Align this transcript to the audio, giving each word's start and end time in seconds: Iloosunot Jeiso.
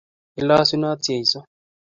Iloosunot 0.39 0.99
Jeiso. 1.05 1.39